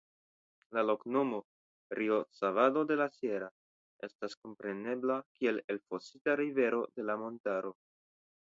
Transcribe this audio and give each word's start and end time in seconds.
La 0.77 0.83
loknomo 0.89 1.41
"Riocavado 1.99 2.81
de 2.93 2.97
la 3.03 3.07
Sierra" 3.19 3.51
estas 4.09 4.35
komprenebla 4.47 5.21
kiel 5.39 5.63
Elfosita 5.77 6.39
Rivero 6.45 6.85
de 6.99 7.11
la 7.13 7.23
Montaro. 7.27 7.77